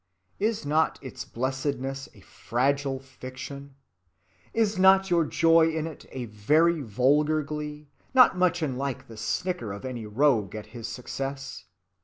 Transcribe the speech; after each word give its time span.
Is 0.39 0.65
not 0.65 0.97
its 1.03 1.25
blessedness 1.25 2.09
a 2.15 2.21
fragile 2.21 2.99
fiction? 2.99 3.75
Is 4.51 4.79
not 4.79 5.11
your 5.11 5.25
joy 5.25 5.69
in 5.69 5.85
it 5.85 6.07
a 6.09 6.25
very 6.25 6.81
vulgar 6.81 7.43
glee, 7.43 7.87
not 8.11 8.35
much 8.35 8.63
unlike 8.63 9.07
the 9.07 9.15
snicker 9.15 9.71
of 9.71 9.85
any 9.85 10.07
rogue 10.07 10.55
at 10.55 10.65
his 10.73 10.87
success? 10.87 11.65